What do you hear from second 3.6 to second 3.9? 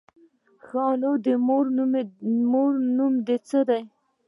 دی؟